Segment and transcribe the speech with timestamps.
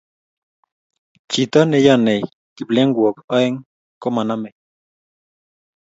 [1.31, 2.21] chito ne yonei
[2.55, 3.57] kiplengwok aeng
[4.01, 4.57] ko manamei